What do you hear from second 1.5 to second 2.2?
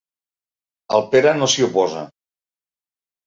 s'hi oposa.